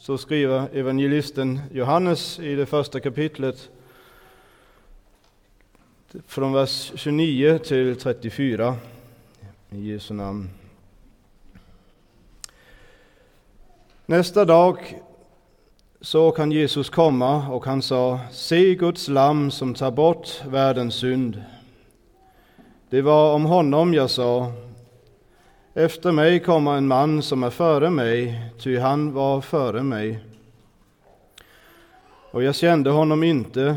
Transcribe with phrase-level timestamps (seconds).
[0.00, 3.70] så skriver evangelisten Johannes i det första kapitlet
[6.26, 8.76] från vers 29 till 34
[9.70, 10.50] i Jesu namn.
[14.06, 15.00] Nästa dag
[16.00, 21.42] såg han Jesus komma och han sa, se Guds lamm som tar bort världens synd.
[22.90, 24.52] Det var om honom jag sa,
[25.74, 30.24] efter mig kommer en man som är före mig, ty han var före mig.
[32.30, 33.76] Och jag kände honom inte,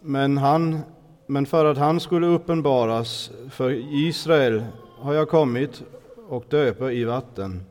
[0.00, 0.78] men, han,
[1.26, 4.64] men för att han skulle uppenbaras för Israel
[4.98, 5.82] har jag kommit
[6.28, 7.64] och döper i vatten.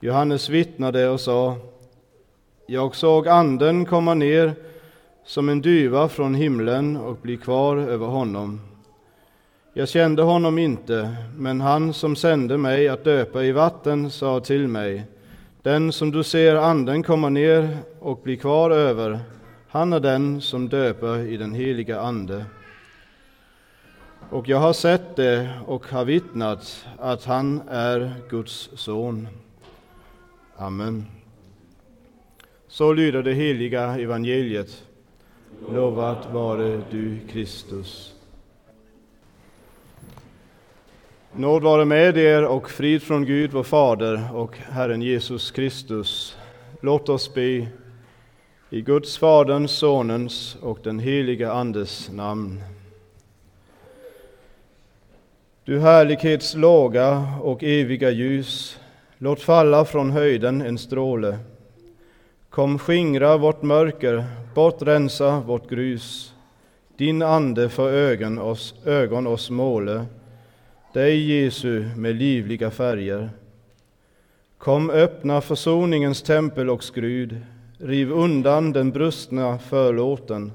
[0.00, 1.56] Johannes vittnade och sa,
[2.66, 4.54] jag såg anden komma ner
[5.24, 8.60] som en duva från himlen och bli kvar över honom.
[9.78, 14.68] Jag kände honom inte, men han som sände mig att döpa i vatten sa till
[14.68, 15.04] mig,
[15.62, 19.20] den som du ser anden komma ner och bli kvar över,
[19.68, 22.44] han är den som döper i den heliga Ande.
[24.30, 29.28] Och jag har sett det och har vittnat att han är Guds son.
[30.56, 31.06] Amen.
[32.68, 34.84] Så lyder det heliga evangeliet.
[35.72, 38.15] Lovat vare du, Kristus.
[41.38, 46.36] Nåd vare med er och frid från Gud vår Fader och Herren Jesus Kristus.
[46.80, 47.66] Låt oss be
[48.70, 52.60] i Guds Faderns, Sonens och den heliga Andes namn.
[55.64, 58.80] Du härlighets låga och eviga ljus,
[59.18, 61.38] låt falla från höjden en stråle.
[62.50, 66.34] Kom skingra vårt mörker, bortrensa vårt grus.
[66.96, 70.06] Din ande för ögon oss, ögon oss måle
[70.96, 73.30] dig Jesu med livliga färger.
[74.58, 77.40] Kom öppna försoningens tempel och skrud,
[77.78, 80.52] riv undan den brustna förlåten.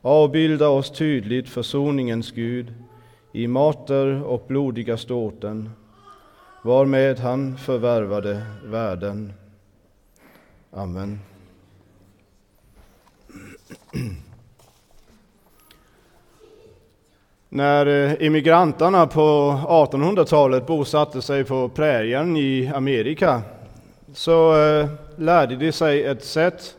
[0.00, 2.74] Avbilda oss tydligt försoningens Gud
[3.32, 5.70] i mater och blodiga ståten,
[6.62, 9.32] varmed han förvärvade världen.
[10.70, 11.18] Amen.
[17.48, 19.20] När eh, immigranterna på
[19.68, 23.42] 1800-talet bosatte sig på prärien i Amerika
[24.14, 26.76] så eh, lärde de sig ett sätt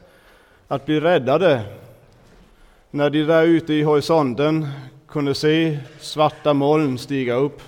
[0.67, 1.61] att bli räddade
[2.91, 4.67] när de där ute i horisonten
[5.07, 7.61] kunde se svarta moln stiga upp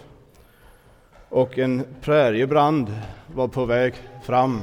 [1.29, 2.95] och en präriebrand
[3.27, 3.93] var på väg
[4.23, 4.61] fram.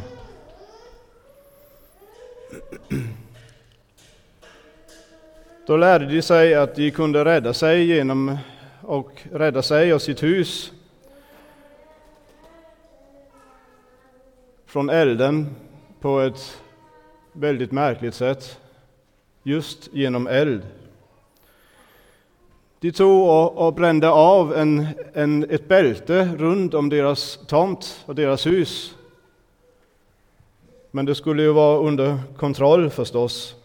[5.67, 8.39] Då lärde de sig att de kunde rädda sig genom
[8.83, 10.73] och rädda sig och sitt hus
[14.67, 15.55] från elden
[16.01, 16.63] på ett
[17.33, 18.61] väldigt märkligt sätt,
[19.43, 20.63] just genom eld.
[22.81, 28.15] De tog och, och brände av en, en, ett bälte runt om deras tomt och
[28.15, 28.95] deras hus.
[30.91, 33.56] Men det skulle ju vara under kontroll förstås.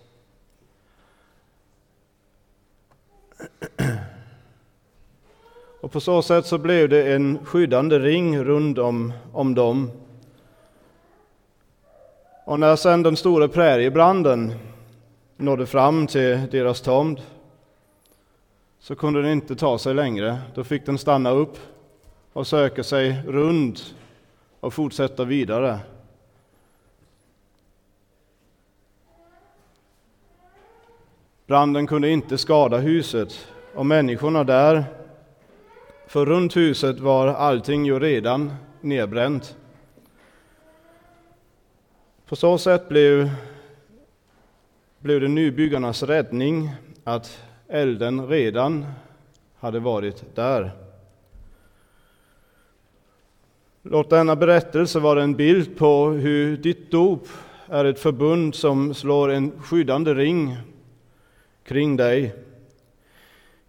[5.81, 9.91] Och på så sätt så blev det en skyddande ring runt om, om dem.
[12.45, 14.53] Och när sedan den stora präriebranden
[15.37, 17.19] nådde fram till deras tomt
[18.79, 20.37] så kunde den inte ta sig längre.
[20.55, 21.57] Då fick den stanna upp
[22.33, 23.95] och söka sig runt
[24.59, 25.79] och fortsätta vidare.
[31.51, 34.83] Branden kunde inte skada huset och människorna där,
[36.07, 39.55] för runt huset var allting ju redan nedbränt.
[42.25, 43.29] På så sätt blev,
[44.99, 46.69] blev det nybyggarnas räddning
[47.03, 48.85] att elden redan
[49.59, 50.71] hade varit där.
[53.81, 57.27] Låt denna berättelse vara en bild på hur ditt dop
[57.65, 60.57] är ett förbund som slår en skyddande ring
[61.63, 62.33] kring dig.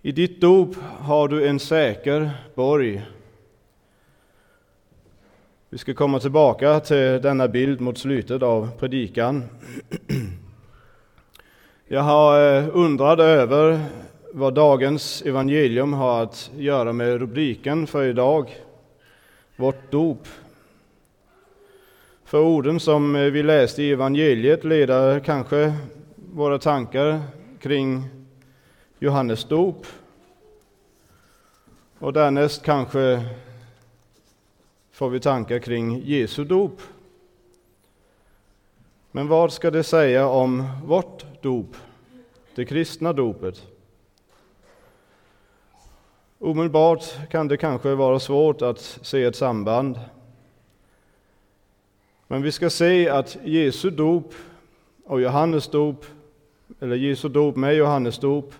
[0.03, 3.03] I ditt dop har du en säker borg.
[5.69, 9.45] Vi ska komma tillbaka till denna bild mot slutet av predikan.
[11.87, 13.81] Jag har eh, undrat över
[14.33, 18.51] vad dagens evangelium har att göra med rubriken för idag,
[19.57, 20.29] vårt dop.
[22.25, 25.73] För orden som eh, vi läste i evangeliet leder kanske
[26.33, 27.21] våra tankar
[27.63, 28.09] kring
[28.99, 29.87] Johannes dop.
[31.99, 33.25] Och därnäst kanske
[34.91, 36.81] får vi tankar kring Jesu dop.
[39.11, 41.77] Men vad ska det säga om vårt dop,
[42.55, 43.67] det kristna dopet?
[46.39, 50.01] Omedelbart kan det kanske vara svårt att se ett samband.
[52.27, 54.35] Men vi ska se att Jesu dop
[55.05, 56.05] och Johannes dop,
[56.81, 58.55] eller Jesu dop med Johannes dop,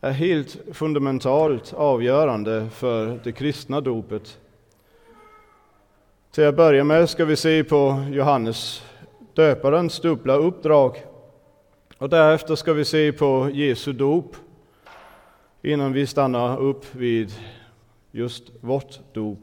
[0.00, 4.38] är helt fundamentalt avgörande för det kristna dopet.
[6.30, 8.84] Till att börja med ska vi se på Johannes
[9.34, 11.04] döparens dubbla uppdrag
[11.98, 14.36] och därefter ska vi se på Jesu dop
[15.62, 17.32] innan vi stannar upp vid
[18.10, 19.38] just vårt dop.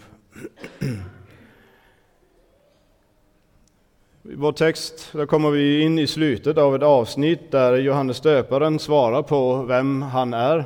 [4.30, 8.80] I vår text där kommer vi in i slutet av ett avsnitt där Johannes döparen
[8.80, 10.66] svarar på vem han är.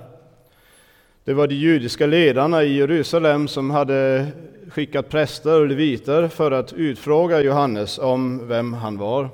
[1.23, 4.27] Det var de judiska ledarna i Jerusalem som hade
[4.69, 9.29] skickat präster och leviter för att utfråga Johannes om vem han var.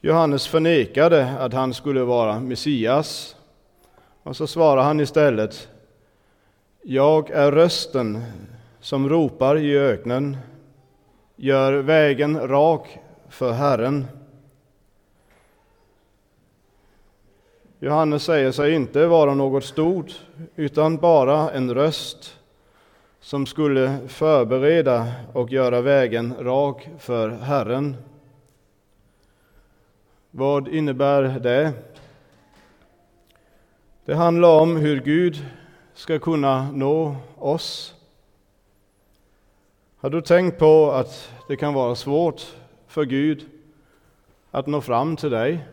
[0.00, 3.36] Johannes förnekade att han skulle vara Messias
[4.22, 5.68] och så svarar han istället
[6.82, 8.22] Jag är rösten
[8.80, 10.36] som ropar i öknen
[11.40, 12.98] Gör vägen rak
[13.28, 14.06] för Herren.
[17.78, 20.20] Johannes säger sig inte vara något stort,
[20.56, 22.38] utan bara en röst
[23.20, 27.96] som skulle förbereda och göra vägen rak för Herren.
[30.30, 31.72] Vad innebär det?
[34.04, 35.46] Det handlar om hur Gud
[35.94, 37.94] ska kunna nå oss.
[40.00, 42.46] Har du tänkt på att det kan vara svårt
[42.86, 43.46] för Gud
[44.50, 45.66] att nå fram till dig?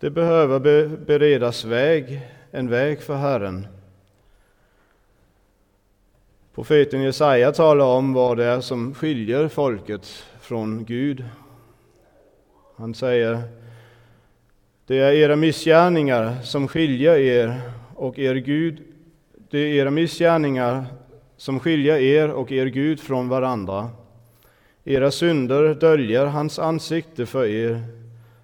[0.00, 2.20] Det behöver beredas väg,
[2.50, 3.66] en väg för Herren.
[6.54, 10.06] Profeten Jesaja talar om vad det är som skiljer folket
[10.40, 11.24] från Gud.
[12.76, 13.42] Han säger
[14.86, 17.60] det är era missgärningar som skiljer er
[17.94, 18.91] och er Gud.
[19.52, 20.86] Det är era missgärningar
[21.36, 23.90] som skiljer er och er Gud från varandra.
[24.84, 27.82] Era synder döljer hans ansikte för er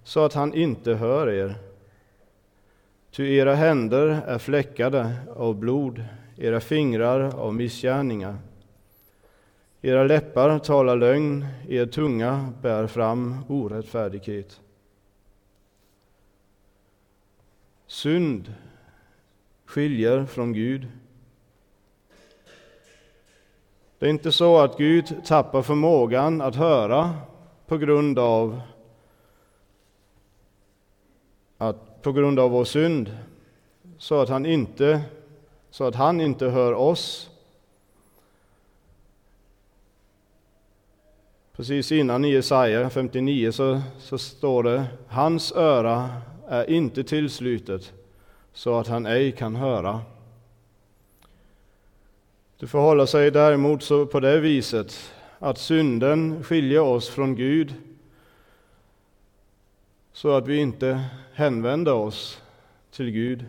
[0.05, 1.55] så att han inte hör er.
[3.11, 6.05] Ty era händer är fläckade av blod,
[6.37, 8.37] era fingrar av missgärningar.
[9.83, 14.61] Era läppar talar lögn, er tunga bär fram orättfärdighet.
[17.87, 18.53] Synd
[19.67, 20.87] skiljer från Gud.
[23.99, 27.15] Det är inte så att Gud tappar förmågan att höra
[27.67, 28.61] på grund av
[31.59, 33.17] att på grund av vår synd
[33.99, 35.01] så att han inte
[35.71, 37.31] så att han inte hör oss.
[41.57, 46.09] Precis innan i Jesaja 59 så, så står det hans öra
[46.49, 47.93] är inte tillslutet
[48.53, 50.01] så att han ej kan höra.
[52.59, 57.75] Det förhåller sig däremot så på det viset att synden skiljer oss från Gud
[60.13, 62.43] så att vi inte hänvänder oss
[62.91, 63.45] till Gud.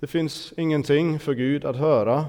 [0.00, 2.26] Det finns ingenting för Gud att höra,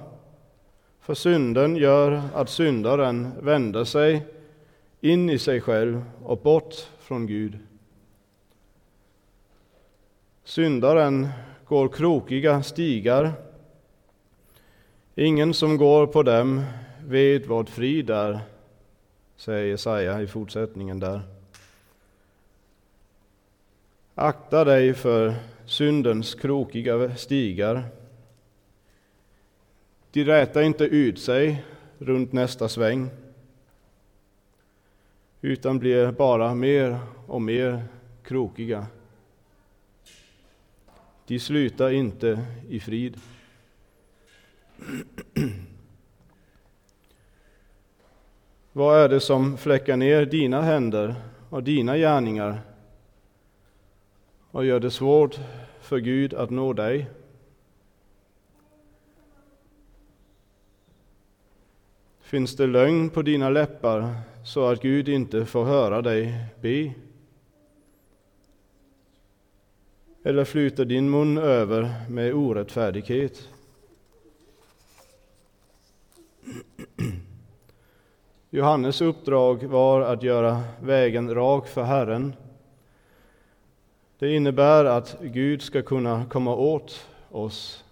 [0.99, 4.25] för synden gör att syndaren vänder sig
[5.01, 7.57] in i sig själv och bort från Gud.
[10.43, 11.27] Syndaren
[11.65, 13.33] går krokiga stigar.
[15.17, 16.63] Ingen som går på dem
[17.05, 18.39] vet vad frid är,
[19.37, 21.21] säger Jesaja i fortsättningen där.
[24.15, 25.33] Akta dig för
[25.65, 27.83] syndens krokiga stigar.
[30.11, 31.65] De rätar inte ut sig
[31.97, 33.09] runt nästa sväng
[35.41, 37.83] utan blir bara mer och mer
[38.23, 38.87] krokiga.
[41.27, 43.19] De slutar inte i frid.
[48.71, 51.15] Vad är det som fläckar ner dina händer
[51.49, 52.61] och dina gärningar
[54.51, 55.39] och gör det svårt
[55.79, 57.09] för Gud att nå dig?
[62.21, 64.15] Finns det lögn på dina läppar
[64.45, 66.93] så att Gud inte får höra dig be?
[70.23, 73.49] Eller flyter din mun över med orättfärdighet?
[78.55, 82.33] Johannes uppdrag var att göra vägen rak för Herren.
[84.19, 87.83] Det innebär att Gud ska kunna komma åt oss.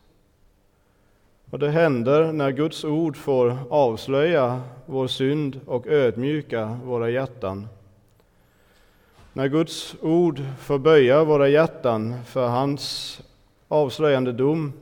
[1.49, 7.67] Och det händer när Guds ord får avslöja vår synd och ödmjuka våra hjärtan.
[9.33, 13.21] När Guds ord får böja våra hjärtan för hans
[13.67, 14.73] avslöjande dom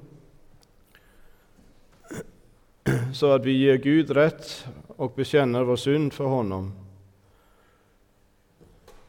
[3.13, 4.65] så att vi ger Gud rätt
[5.01, 6.73] och bekänner vår synd för honom.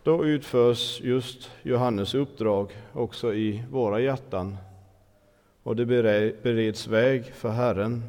[0.03, 4.57] Då utförs just Johannes uppdrag också i våra hjärtan
[5.63, 5.87] och det
[6.43, 8.05] bereds väg för Herren.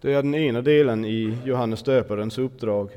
[0.00, 2.90] Det är den ena delen i Johannes döparens uppdrag.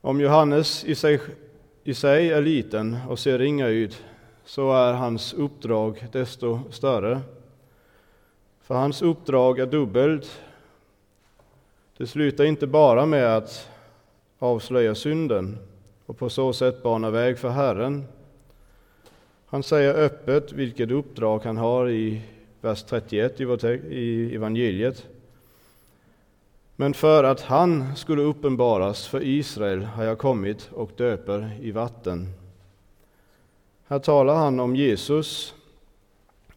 [0.00, 1.20] Om Johannes i sig,
[1.84, 4.04] i sig är liten och ser ringa ut,
[4.50, 7.20] så är hans uppdrag desto större.
[8.60, 10.40] För hans uppdrag är dubbelt.
[11.96, 13.68] Det slutar inte bara med att
[14.38, 15.58] avslöja synden
[16.06, 18.04] och på så sätt bana väg för Herren.
[19.46, 22.22] Han säger öppet vilket uppdrag han har i
[22.60, 23.40] vers 31
[23.90, 25.06] i evangeliet.
[26.76, 32.39] Men för att han skulle uppenbaras för Israel har jag kommit och döper i vatten.
[33.90, 35.54] Här talar han om Jesus,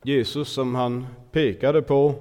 [0.04, 2.16] Jesus som han pekade på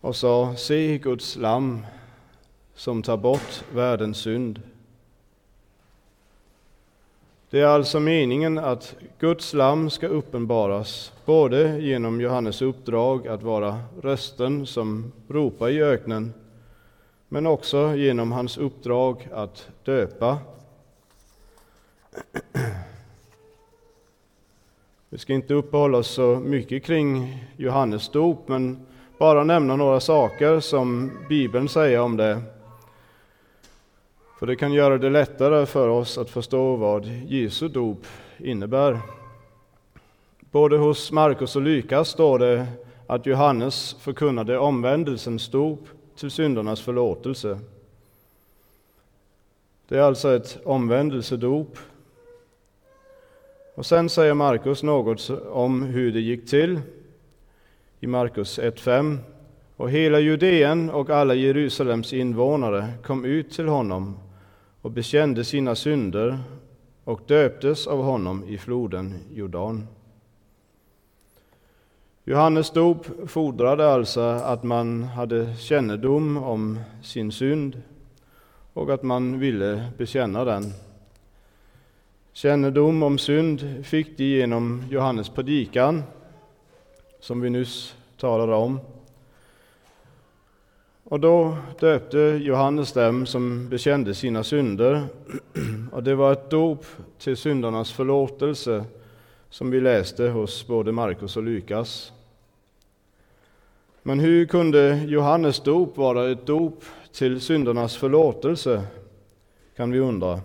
[0.00, 1.86] och sa, se Guds lamm
[2.74, 4.62] som tar bort världens synd.
[7.50, 13.80] Det är alltså meningen att Guds lamm ska uppenbaras, både genom Johannes uppdrag att vara
[14.02, 16.34] rösten som ropar i öknen,
[17.28, 20.38] men också genom hans uppdrag att döpa.
[25.12, 28.86] Vi ska inte uppehålla oss så mycket kring Johannes dop, men
[29.18, 32.42] bara nämna några saker som Bibeln säger om det.
[34.38, 38.06] För det kan göra det lättare för oss att förstå vad Jesu dop
[38.38, 39.00] innebär.
[40.50, 42.66] Både hos Markus och Lukas står det
[43.06, 47.58] att Johannes förkunnade omvändelsens dop till syndernas förlåtelse.
[49.88, 51.78] Det är alltså ett omvändelsedop.
[53.74, 56.80] Och sen säger Markus något om hur det gick till
[58.00, 59.18] i Markus 1.5.
[59.76, 64.18] Och hela Judeen och alla Jerusalems invånare kom ut till honom
[64.82, 66.38] och bekände sina synder
[67.04, 69.86] och döptes av honom i floden Jordan.
[72.24, 77.82] Johannes dop fordrade alltså att man hade kännedom om sin synd
[78.72, 80.72] och att man ville bekänna den.
[82.40, 86.02] Kännedom om synd fick de genom Johannes predikan,
[87.18, 88.80] som vi nyss talade om.
[91.04, 95.06] Och då döpte Johannes dem som bekände sina synder,
[95.92, 96.84] och det var ett dop
[97.18, 98.84] till syndernas förlåtelse
[99.50, 102.12] som vi läste hos både Markus och Lukas.
[104.02, 108.82] Men hur kunde Johannes dop vara ett dop till syndernas förlåtelse,
[109.76, 110.40] kan vi undra.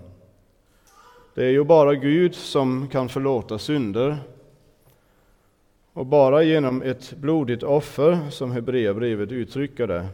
[1.35, 4.17] Det är ju bara Gud som kan förlåta synder,
[5.93, 10.07] och bara genom ett blodigt offer, som Hebreerbrevet uttrycker det.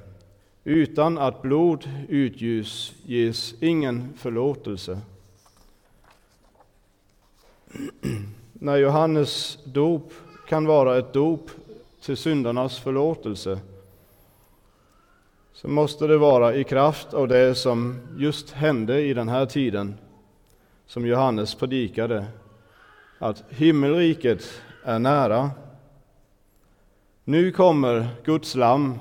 [0.63, 4.99] Utan att blod utgjus ges ingen förlåtelse.
[8.53, 10.13] När Johannes dop
[10.47, 11.49] kan vara ett dop
[12.01, 13.59] till syndarnas förlåtelse
[15.53, 19.97] så måste det vara i kraft av det som just hände i den här tiden
[20.91, 22.25] som Johannes predikade,
[23.19, 25.51] att himmelriket är nära.
[27.23, 28.99] Nu kommer Guds lam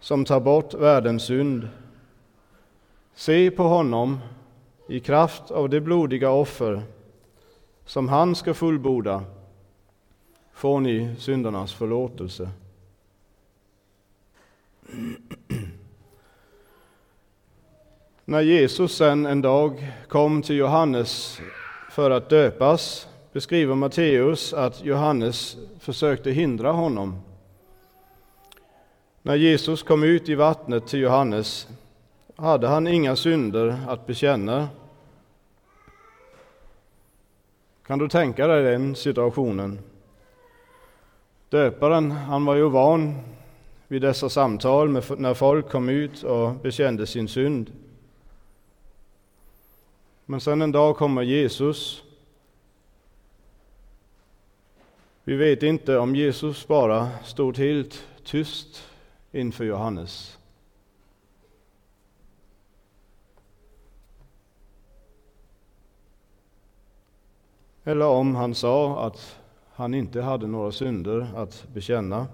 [0.00, 1.68] som tar bort världens synd.
[3.14, 4.18] Se på honom
[4.88, 6.82] i kraft av det blodiga offer
[7.84, 9.24] som han ska fullborda
[10.52, 12.50] får ni syndernas förlåtelse.
[18.24, 21.40] När Jesus sen en dag kom till Johannes
[21.90, 27.22] för att döpas beskriver Matteus att Johannes försökte hindra honom.
[29.22, 31.68] När Jesus kom ut i vattnet till Johannes
[32.36, 34.68] hade han inga synder att bekänna.
[37.86, 39.78] Kan du tänka dig den situationen?
[41.48, 43.14] Döparen, han var ju van
[43.88, 47.70] vid dessa samtal med, när folk kom ut och bekände sin synd.
[50.26, 52.02] Men sen en dag kommer Jesus.
[55.24, 58.88] Vi vet inte om Jesus bara stod helt tyst
[59.32, 60.38] inför Johannes.
[67.84, 69.38] eller om han sa att
[69.74, 72.26] han inte hade några synder att bekänna.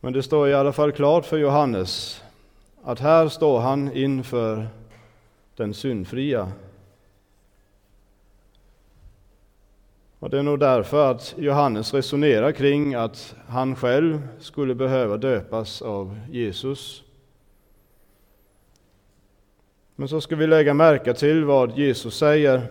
[0.00, 2.22] Men det står i alla fall klart för Johannes
[2.82, 4.68] att här står han inför
[5.56, 6.52] den syndfria.
[10.18, 15.82] Och det är nog därför att Johannes resonerar kring att han själv skulle behöva döpas
[15.82, 17.02] av Jesus.
[19.96, 22.62] Men så ska vi lägga märke till vad Jesus säger.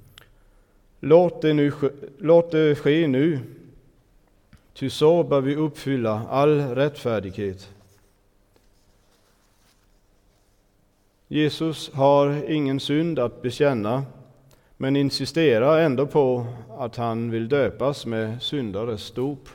[1.00, 1.72] Låt det, nu,
[2.18, 3.38] låt det ske nu,
[4.74, 7.70] ty så bör vi uppfylla all rättfärdighet.
[11.32, 14.04] Jesus har ingen synd att bekänna,
[14.76, 16.46] men insisterar ändå på
[16.78, 19.48] att han vill döpas med syndares dop.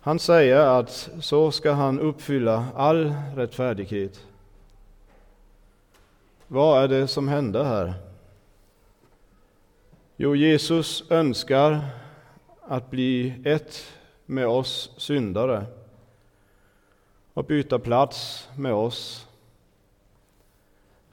[0.00, 4.26] Han säger att så ska han uppfylla all rättfärdighet.
[6.46, 7.94] Vad är det som händer här?
[10.16, 11.80] Jo, Jesus önskar
[12.62, 13.92] att bli ett
[14.26, 15.64] med oss syndare
[17.34, 19.25] och byta plats med oss.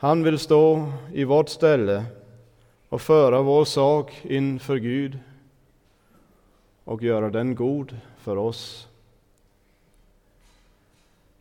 [0.03, 2.05] Han vill stå i vårt ställe
[2.89, 5.19] och föra vår sak inför Gud
[6.83, 8.88] och göra den god för oss.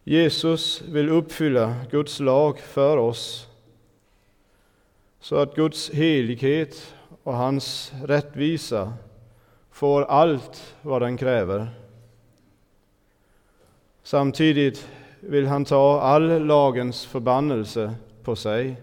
[0.04, 3.48] Jesus vill uppfylla Guds lag för oss
[5.20, 8.92] så att Guds helighet och hans rättvisa
[9.70, 11.70] får allt vad den kräver.
[14.02, 14.88] Samtidigt
[15.20, 18.76] vill han ta all lagens förbannelse på sig,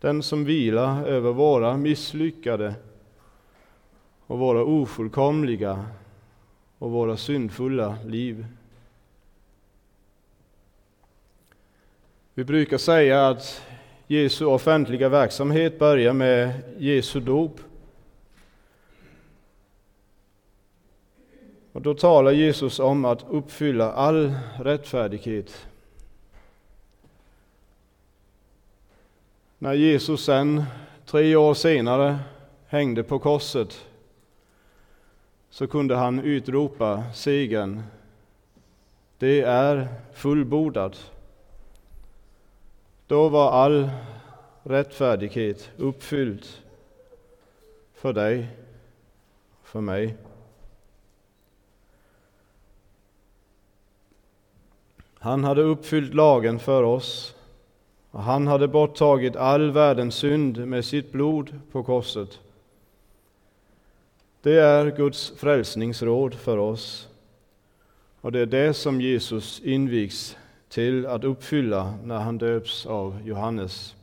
[0.00, 2.74] den som vilar över våra misslyckade
[4.26, 5.84] och våra ofullkomliga
[6.78, 8.46] och våra syndfulla liv.
[12.34, 13.62] Vi brukar säga att
[14.06, 17.60] Jesu offentliga verksamhet börjar med Jesu dop.
[21.72, 25.67] Och då talar Jesus om att uppfylla all rättfärdighet.
[29.60, 30.64] När Jesus sen,
[31.06, 32.18] tre år senare,
[32.66, 33.86] hängde på korset
[35.50, 37.82] så kunde han utropa segern.
[39.18, 41.12] Det är fullbordat.
[43.06, 43.90] Då var all
[44.62, 46.46] rättfärdighet uppfylld
[47.94, 48.48] för dig,
[49.62, 50.16] för mig.
[55.18, 57.34] Han hade uppfyllt lagen för oss
[58.10, 62.40] och han hade borttagit all världens synd med sitt blod på korset.
[64.42, 67.08] Det är Guds frälsningsråd för oss
[68.20, 70.36] och det är det som Jesus invigs
[70.68, 73.94] till att uppfylla när han döps av Johannes.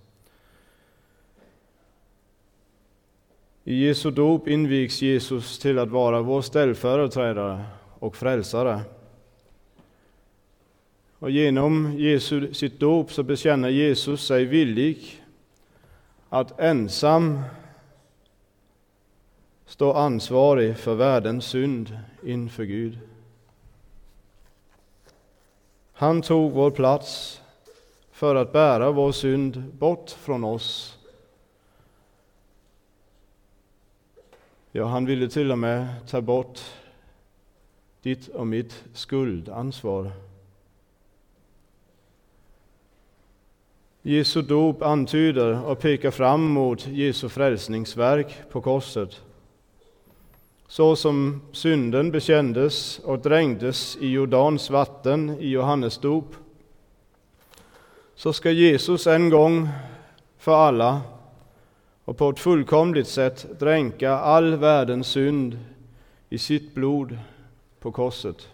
[3.64, 7.64] I Jesu dop invigs Jesus till att vara vår ställföreträdare
[8.00, 8.82] och frälsare.
[11.20, 15.24] Och genom Jesu, sitt dop så bekänner Jesus sig villig
[16.30, 17.42] att ensam
[19.66, 23.00] stå ansvarig för världens synd inför Gud.
[25.94, 27.42] Han tog vår plats
[28.12, 30.98] för att bära vår synd bort från oss.
[34.72, 36.60] Ja, han ville till och med ta bort
[38.02, 40.12] ditt och mitt skuldansvar.
[44.08, 49.22] Jesu dop antyder och pekar fram mot Jesu frälsningsverk på korset.
[50.68, 56.36] Så som synden bekändes och drängdes i Jordans vatten i Johannes dop,
[58.16, 59.70] så ska Jesus en gång
[60.38, 61.02] för alla
[62.04, 65.60] och på ett fullkomligt sätt dränka all världens synd
[66.30, 67.18] i sitt blod
[67.80, 68.50] på korset.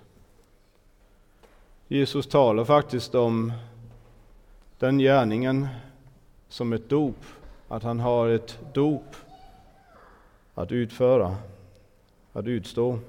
[1.87, 3.51] Jesus talar faktiskt om
[4.81, 5.67] den gärningen
[6.49, 7.25] som ett dop,
[7.67, 9.15] att han har ett dop
[10.53, 11.35] att utföra
[12.33, 12.99] att utstå.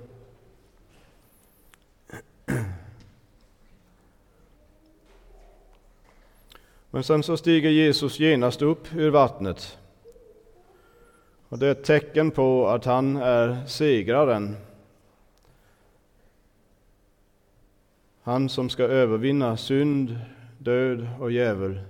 [6.91, 9.79] Men sen så stiger Jesus genast upp ur vattnet.
[11.49, 14.57] Och det är ett tecken på att han är segraren.
[18.23, 20.19] Han som ska övervinna synd,
[20.63, 21.81] död och djävul.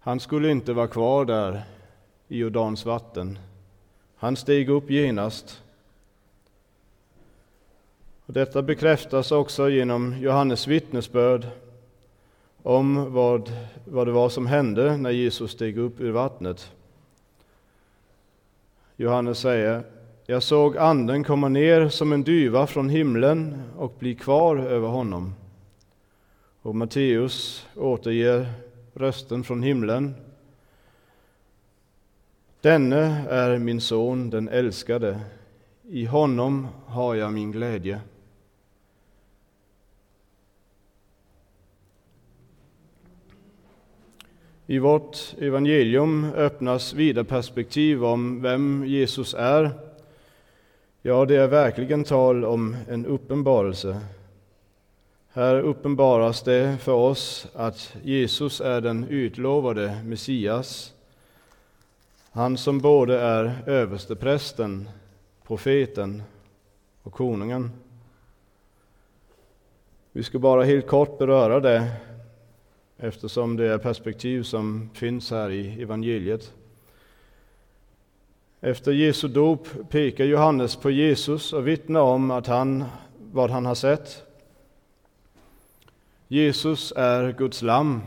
[0.00, 1.62] Han skulle inte vara kvar där
[2.28, 3.38] i Jordans vatten.
[4.16, 5.62] Han steg upp genast
[8.26, 11.46] och detta bekräftas också genom Johannes vittnesbörd
[12.62, 13.52] om vad,
[13.84, 16.72] vad det var som hände när Jesus steg upp ur vattnet.
[18.96, 19.82] Johannes säger,
[20.26, 25.34] jag såg anden komma ner som en dyva från himlen och bli kvar över honom.
[26.64, 28.52] Och Matteus återger
[28.94, 30.14] rösten från himlen.
[32.60, 35.20] Denne är min son, den älskade.
[35.82, 38.00] I honom har jag min glädje.
[44.66, 49.70] I vårt evangelium öppnas vida perspektiv om vem Jesus är.
[51.02, 54.00] Ja, det är verkligen tal om en uppenbarelse.
[55.36, 60.94] Här uppenbaras det för oss att Jesus är den utlovade Messias,
[62.30, 64.88] han som både är översteprästen,
[65.46, 66.22] profeten
[67.02, 67.70] och konungen.
[70.12, 71.92] Vi ska bara helt kort beröra det
[72.96, 76.52] eftersom det är perspektiv som finns här i evangeliet.
[78.60, 82.84] Efter Jesu dop pekar Johannes på Jesus och vittnar om att han,
[83.32, 84.24] vad han har sett.
[86.28, 88.02] Jesus är Guds lamm,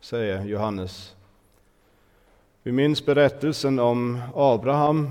[0.00, 1.14] säger Johannes.
[2.62, 5.10] Vi minns berättelsen om Abraham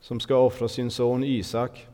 [0.00, 1.86] som ska offra sin son Isak.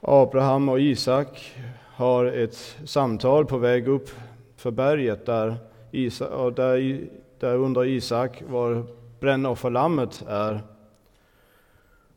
[0.00, 1.54] Abraham och Isak
[1.94, 4.10] har ett samtal på väg upp
[4.56, 5.56] för berget där,
[5.90, 7.00] Isak, där,
[7.38, 8.86] där undrar Isak var
[9.20, 10.60] brännofferlammet är.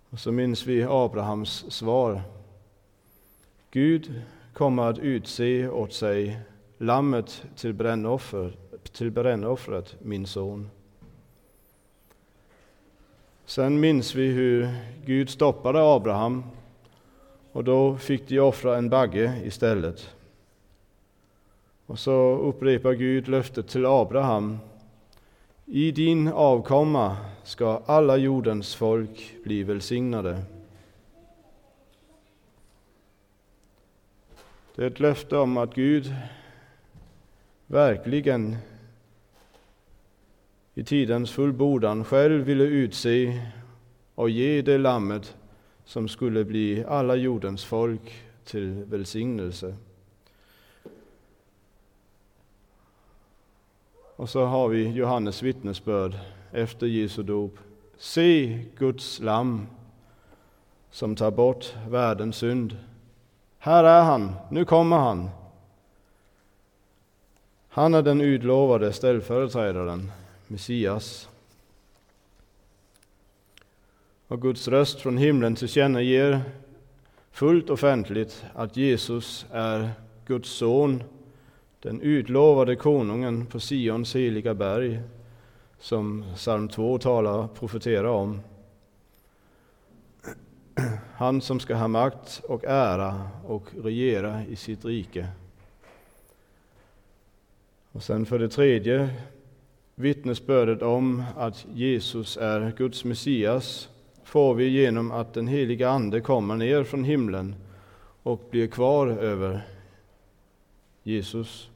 [0.10, 2.22] Och så minns vi Abrahams svar.
[3.72, 4.22] Gud
[4.58, 6.40] kommer att utse åt sig
[6.78, 8.58] lammet till, brännoffer,
[8.92, 10.70] till brännoffret, min son.
[13.46, 14.70] Sen minns vi hur
[15.06, 16.44] Gud stoppade Abraham
[17.52, 20.10] och då fick de offra en bagge istället.
[21.86, 24.58] Och så upprepar Gud löftet till Abraham.
[25.66, 30.44] I din avkomma ska alla jordens folk bli välsignade.
[34.78, 36.14] Det är ett löfte om att Gud
[37.68, 38.58] verkligen
[40.74, 43.42] i tidens fullbordan själv ville utse
[44.16, 45.36] och ge det lammet
[45.86, 49.76] som skulle bli alla jordens folk till välsignelse.
[54.16, 56.18] Och så har vi Johannes vittnesbörd
[56.52, 57.60] efter Jesu dop.
[57.98, 59.68] Se Guds Lamm,
[60.92, 62.78] som tar bort världens synd.
[63.68, 65.30] Här är han, nu kommer han.
[67.70, 70.12] Han är den utlovade ställföreträdaren,
[70.48, 71.30] Messias.
[74.28, 76.42] Och Guds röst från himlen tillkännager
[77.32, 79.90] fullt offentligt att Jesus är
[80.26, 81.04] Guds son
[81.80, 85.00] den utlovade konungen på Sions heliga berg,
[85.80, 88.42] som psalm 2 talar profeterar om.
[91.18, 95.28] Han som ska ha makt och ära och regera i sitt rike.
[97.92, 99.10] Och sen för det tredje
[99.96, 103.90] vittnesbördet om att Jesus är Guds Messias
[104.24, 107.56] får vi genom att den heliga Ande kommer ner från himlen
[108.24, 109.68] och blir kvar över
[111.04, 111.70] Jesus.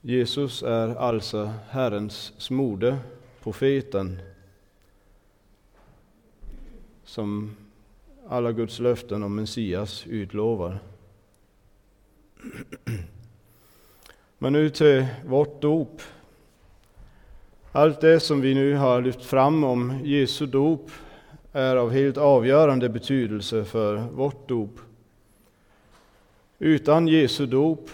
[0.00, 2.98] Jesus är alltså Herrens smorde,
[3.42, 4.18] profeten,
[7.10, 7.56] som
[8.28, 10.78] alla Guds löften om Messias utlovar.
[14.38, 16.02] Men nu till vårt dop.
[17.72, 20.90] Allt det som vi nu har lyft fram om Jesu dop
[21.52, 24.80] är av helt avgörande betydelse för vårt dop.
[26.58, 27.90] Utan Jesu dop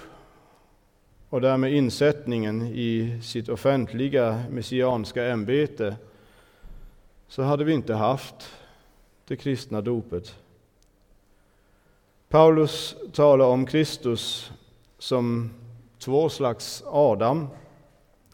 [1.28, 5.96] och därmed insättningen i sitt offentliga messianska ämbete
[7.28, 8.52] så hade vi inte haft
[9.28, 10.34] det kristna dopet.
[12.28, 14.52] Paulus talar om Kristus
[14.98, 15.50] som
[15.98, 17.48] två slags Adam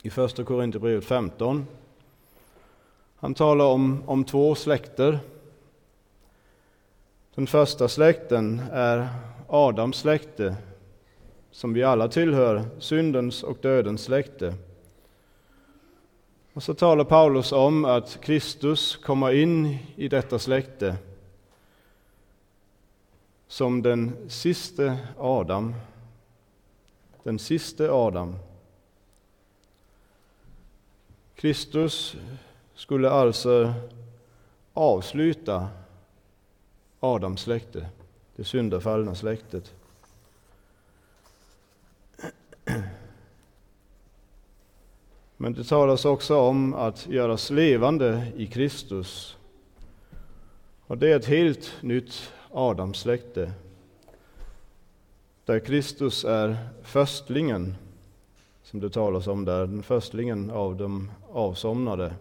[0.02, 1.66] i Första Korinthierbrevet 15.
[3.16, 5.18] Han talar om, om två släkter.
[7.34, 9.08] Den första släkten är
[9.48, 10.56] Adams släkte,
[11.50, 14.54] som vi alla tillhör, syndens och dödens släkte.
[16.54, 20.96] Och så talar Paulus om att Kristus kommer in i detta släkte
[23.48, 25.74] som den siste Adam.
[27.22, 28.36] Den siste Adam.
[31.34, 32.16] Kristus
[32.74, 33.74] skulle alltså
[34.72, 35.68] avsluta
[37.00, 37.88] Adams släkte,
[38.36, 39.72] det syndafallna släktet.
[45.42, 49.36] Men det talas också om att göras levande i Kristus.
[50.86, 53.52] Och det är ett helt nytt Adamsläkte,
[55.44, 57.74] där Kristus är förstlingen,
[58.62, 62.14] som det talas om där, den förstlingen av de avsomnade.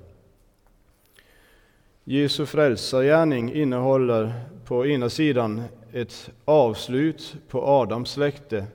[2.03, 4.33] Jesu frälsargärning innehåller
[4.65, 8.65] på ena sidan ett avslut på Adams släkte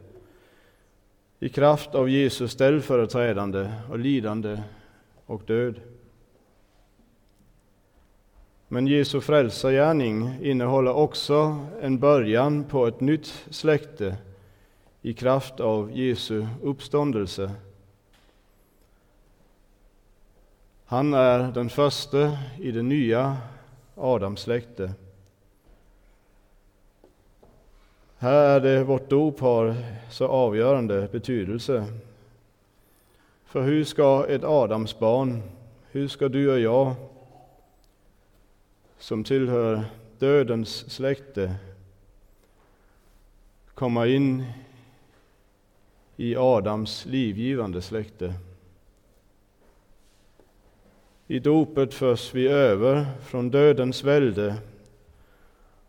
[1.40, 4.62] i kraft av Jesus ställföreträdande och lidande
[5.26, 5.80] och död.
[8.68, 14.16] Men Jesu frälsargärning innehåller också en början på ett nytt släkte
[15.02, 17.50] i kraft av Jesu uppståndelse.
[20.84, 23.36] Han är den första i det nya
[23.94, 24.92] Adams släkte.
[28.18, 29.74] Här är det vårt dop har
[30.10, 31.86] så avgörande betydelse.
[33.44, 35.42] För hur ska ett Adams barn,
[35.90, 36.94] hur ska du och jag
[38.98, 39.84] som tillhör
[40.18, 41.54] dödens släkte
[43.74, 44.44] komma in
[46.16, 48.34] i Adams livgivande släkte?
[51.26, 54.56] I dopet förs vi över från dödens välde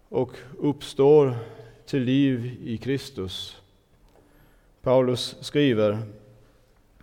[0.10, 1.36] och uppstår
[1.88, 3.58] till liv i Kristus.
[4.82, 5.97] Paulus skriver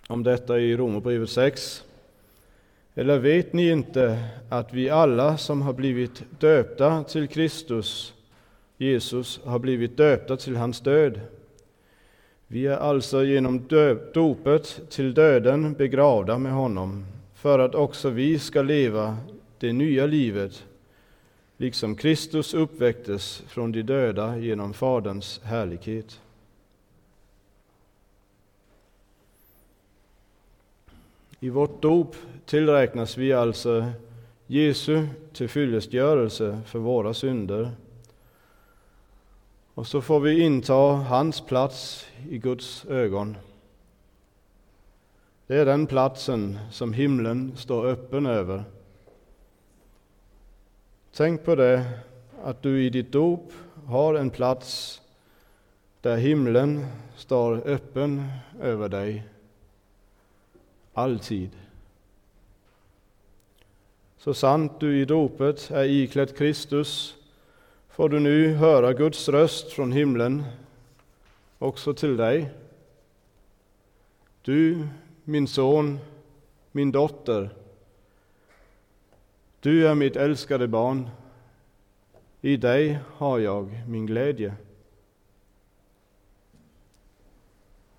[0.07, 1.85] om detta i Romarbrevet 6.
[2.95, 8.15] Eller vet ni inte att vi alla som har blivit döpta till Kristus,
[8.77, 11.21] Jesus, har blivit döpta till hans död?
[12.47, 13.69] Vi är alltså genom
[14.13, 19.17] dopet till döden begravda med honom, för att också vi ska leva
[19.59, 20.65] det nya livet
[21.57, 26.21] liksom Kristus uppväcktes från de döda genom Faderns härlighet.
[31.41, 33.93] I vårt dop tillräknas vi alltså
[34.47, 37.71] Jesu tillfyllestgörelse för våra synder.
[39.75, 43.37] Och så får vi inta hans plats i Guds ögon.
[45.47, 48.65] Det är den platsen som himlen står öppen över.
[51.17, 51.85] Tänk på det,
[52.43, 53.53] att du i ditt dop
[53.87, 55.03] har en plats
[56.01, 58.29] där himlen står öppen
[58.61, 59.27] över dig.
[60.93, 61.51] Alltid.
[64.19, 67.17] Så sant du i dopet är iklädd Kristus
[67.89, 70.45] får du nu höra Guds röst från himlen
[71.59, 72.51] också till dig.
[74.43, 74.89] Du,
[75.25, 75.99] min son,
[76.73, 77.51] min dotter,
[79.65, 81.11] du är mitt älskade barn.
[82.41, 84.55] I dig har jag min glädje.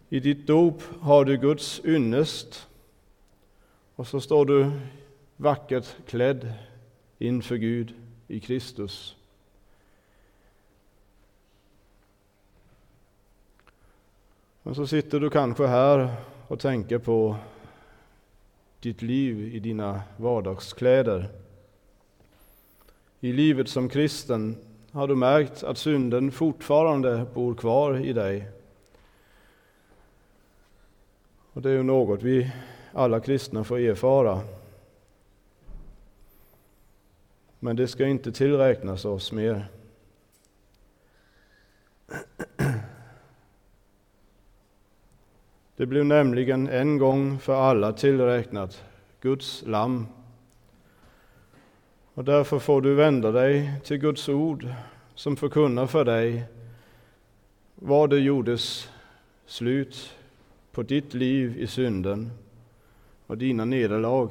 [0.10, 2.68] I ditt dop har du Guds ynnest
[3.96, 4.72] och så står du
[5.36, 6.54] vackert klädd
[7.18, 7.94] inför Gud
[8.28, 9.16] i Kristus.
[14.64, 16.16] Men så sitter du kanske här
[16.48, 17.36] och tänker på
[18.80, 21.45] ditt liv i dina vardagskläder.
[23.26, 24.58] I livet som kristen
[24.92, 28.48] har du märkt att synden fortfarande bor kvar i dig.
[31.54, 32.52] Och det är ju något vi
[32.94, 34.42] alla kristna får erfara.
[37.60, 39.68] Men det ska inte tillräknas oss mer.
[45.76, 48.84] Det blev nämligen en gång för alla tillräknat
[49.22, 50.08] Guds lamm
[52.16, 54.68] och därför får du vända dig till Guds ord
[55.16, 56.44] som förkunnar för dig
[57.76, 58.90] vad det gjordes
[59.46, 60.16] slut
[60.72, 62.32] på ditt liv i synden
[63.28, 64.30] och dina nederlag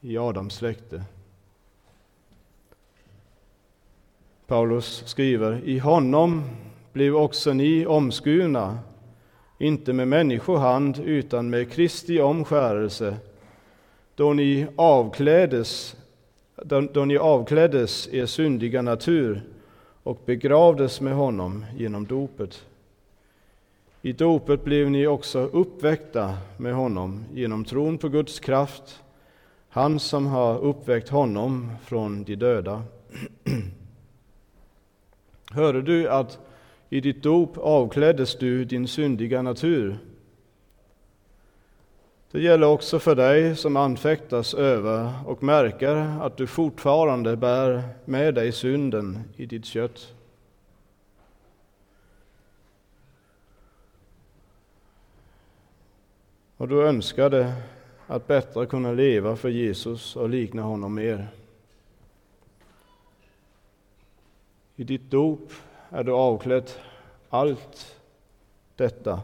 [0.00, 1.02] i Adams släkte.
[4.46, 6.44] Paulus skriver, i honom
[6.92, 8.78] blev också ni omskurna,
[9.58, 13.16] inte med människohand utan med Kristi omskärelse,
[14.14, 15.96] då ni avkläddes
[16.64, 19.42] då, då ni avkläddes er syndiga natur
[20.02, 22.66] och begravdes med honom genom dopet.
[24.02, 29.02] I dopet blev ni också uppväckta med honom genom tron på Guds kraft,
[29.68, 32.82] han som har uppväckt honom från de döda.
[35.50, 36.38] Hörde du att
[36.88, 39.98] i ditt dop avkläddes du din syndiga natur?
[42.30, 48.34] Det gäller också för dig som anfäktas över och märker att du fortfarande bär med
[48.34, 50.12] dig synden i ditt kött.
[56.60, 57.52] och du önskade
[58.06, 61.28] att bättre kunna leva för Jesus och likna honom mer.
[64.76, 65.52] I ditt dop
[65.90, 66.70] är du avklädd
[67.28, 67.96] allt
[68.76, 69.20] detta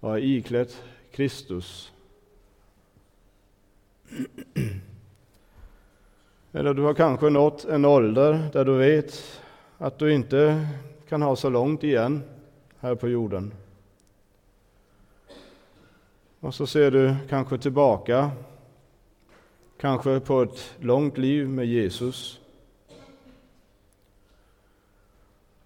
[0.00, 0.72] och är iklädd
[1.16, 1.92] Kristus.
[6.52, 9.40] Eller du har kanske nått en ålder där du vet
[9.78, 10.68] att du inte
[11.08, 12.22] kan ha så långt igen
[12.78, 13.54] här på jorden.
[16.40, 18.30] Och så ser du kanske tillbaka,
[19.80, 22.40] kanske på ett långt liv med Jesus.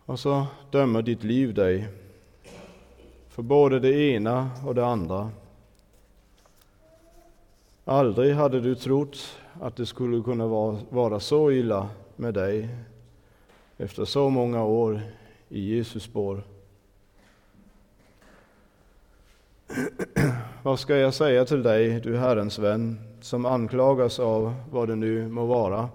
[0.05, 1.89] Och så dömer ditt liv dig
[3.31, 5.31] för både det ena och det andra.
[7.85, 10.47] Aldrig hade du trott att det skulle kunna
[10.91, 12.69] vara så illa med dig
[13.77, 15.03] efter så många år
[15.49, 16.43] i Jesus spår.
[20.63, 25.29] Vad ska jag säga till dig, du Herrens vän, som anklagas av vad det nu
[25.29, 25.89] må vara?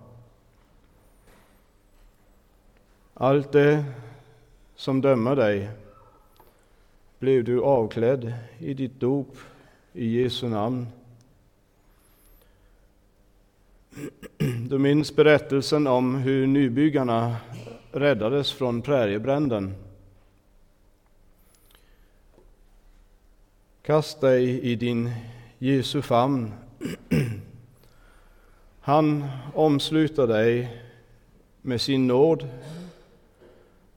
[3.14, 3.86] Allt det
[4.76, 5.70] som dömer dig
[7.20, 9.38] blev du avklädd i ditt dop
[9.94, 10.88] i Jesu namn.
[14.70, 17.36] Du minns berättelsen om hur nybyggarna
[17.92, 19.76] räddades från präriebränden.
[23.82, 25.12] Kast dig i din
[25.58, 26.54] Jesu famn.
[28.80, 30.82] Han omsluter dig
[31.62, 32.48] med sin nåd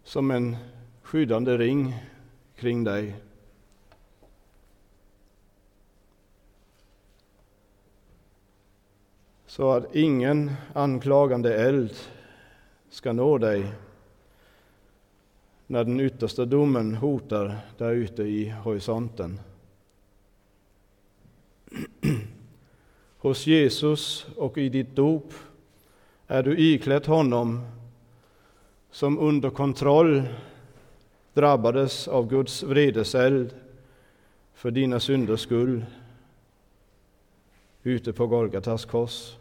[0.04, 0.56] som en
[1.02, 1.94] skyddande ring
[2.58, 3.16] kring dig.
[9.46, 11.94] Så att ingen anklagande eld
[12.90, 13.72] ska nå dig
[15.66, 19.40] när den yttersta domen hotar där ute i horisonten.
[23.18, 25.32] Hos Jesus och i ditt dop
[26.26, 27.66] är du iklätt honom
[28.90, 30.22] som under kontroll
[31.34, 33.54] drabbades av Guds vredeseld
[34.54, 35.84] för dina synders skull
[37.82, 39.36] ute på Golgatas kors.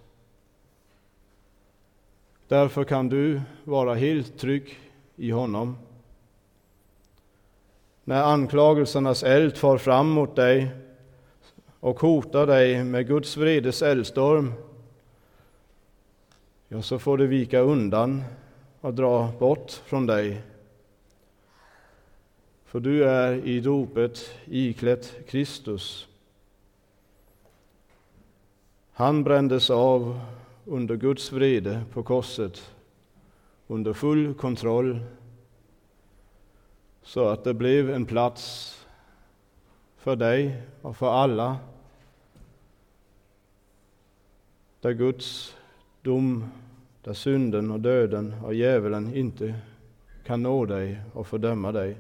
[2.48, 4.80] Därför kan du vara helt trygg
[5.16, 5.78] i honom.
[8.04, 10.70] När anklagelsernas eld far fram mot dig
[11.80, 14.54] och hotar dig med Guds vredes eldstorm,
[16.68, 18.24] ja, så får du vika undan
[18.82, 20.42] och dra bort från dig.
[22.68, 26.08] För du är i dopet iklätt Kristus.
[28.92, 30.20] Han brändes av
[30.66, 32.72] under Guds vrede på korset,
[33.68, 35.00] under full kontroll,
[37.04, 38.74] så att det blev en plats
[39.98, 41.58] för dig och för alla
[44.82, 45.56] där Guds
[46.02, 46.52] dom,
[47.02, 49.56] där synden och döden och djävulen inte
[50.24, 51.98] kan nå dig och fördöma dig.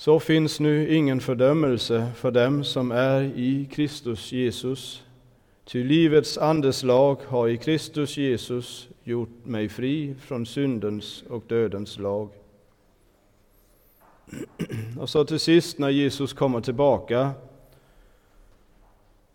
[0.00, 5.02] Så finns nu ingen fördömelse för dem som är i Kristus Jesus.
[5.64, 12.28] Ty livets andeslag har i Kristus Jesus gjort mig fri från syndens och dödens lag.
[14.98, 17.30] Och så till sist när Jesus kommer tillbaka,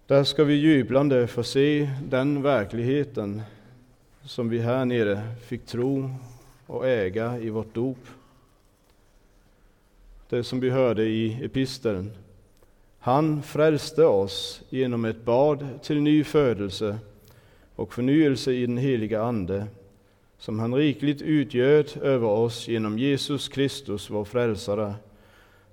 [0.08, 3.42] där ska vi jublande få se den verkligheten
[4.24, 6.10] som vi här nere fick tro
[6.66, 7.98] och äga i vårt dop.
[10.30, 12.12] Det som vi hörde i episteln.
[13.00, 16.98] Han frälste oss genom ett bad till ny födelse
[17.76, 19.68] och förnyelse i den heliga Ande
[20.38, 24.94] som han rikligt utgöt över oss genom Jesus Kristus, vår frälsare,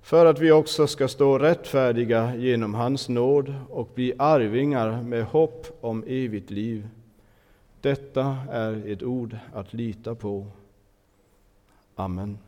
[0.02, 5.66] för att vi också ska stå rättfärdiga genom hans nåd och bli arvingar med hopp
[5.80, 6.88] om evigt liv.
[7.80, 10.46] Detta är ett ord att lita på.
[11.94, 12.38] Amen.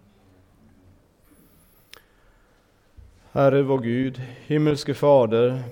[3.35, 5.63] Herre vår Gud, himmelske Fader,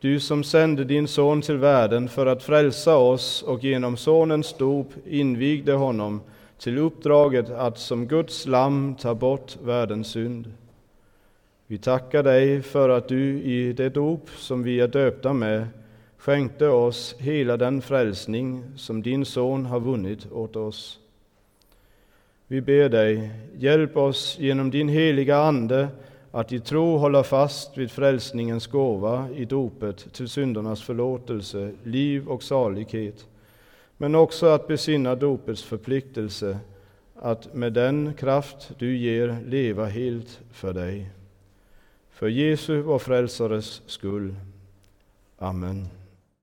[0.00, 4.92] du som sände din son till världen för att frälsa oss och genom sonens dop
[5.06, 6.20] invigde honom
[6.58, 10.52] till uppdraget att som Guds lamm ta bort världens synd.
[11.66, 15.66] Vi tackar dig för att du i det dop som vi är döpta med
[16.16, 20.98] skänkte oss hela den frälsning som din son har vunnit åt oss.
[22.46, 25.88] Vi ber dig, hjälp oss genom din heliga Ande
[26.36, 32.42] att i tro hålla fast vid frälsningens gåva i dopet till syndernas förlåtelse, liv och
[32.42, 33.26] salighet,
[33.96, 36.58] men också att besinna dopets förpliktelse,
[37.14, 41.10] att med den kraft du ger leva helt för dig.
[42.10, 44.34] För Jesu, vår frälsares skull.
[45.38, 45.88] Amen.